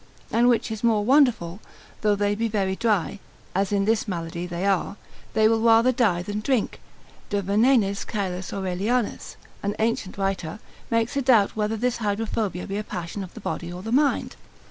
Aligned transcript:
And 0.31 0.49
which 0.49 0.71
is 0.71 0.83
more 0.83 1.05
wonderful; 1.05 1.59
though 2.01 2.15
they 2.15 2.33
be 2.33 2.47
very 2.47 2.75
dry, 2.75 3.19
(as 3.53 3.71
in 3.71 3.85
this 3.85 4.07
malady 4.07 4.47
they 4.47 4.65
are) 4.65 4.95
they 5.35 5.47
will 5.47 5.61
rather 5.61 5.91
die 5.91 6.23
than 6.23 6.39
drink: 6.39 6.81
de 7.29 7.39
Venenis 7.39 8.03
Caelius 8.03 8.51
Aurelianus, 8.51 9.35
an 9.61 9.75
ancient 9.77 10.17
writer, 10.17 10.57
makes 10.89 11.15
a 11.17 11.21
doubt 11.21 11.55
whether 11.55 11.77
this 11.77 11.97
Hydrophobia 11.97 12.65
be 12.65 12.77
a 12.77 12.83
passion 12.83 13.23
of 13.23 13.35
the 13.35 13.41
body 13.41 13.71
or 13.71 13.83
the 13.83 13.91
mind. 13.91 14.35